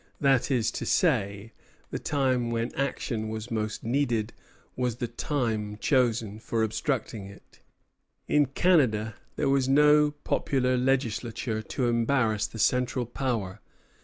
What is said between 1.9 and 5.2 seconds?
the time when action was most needed was the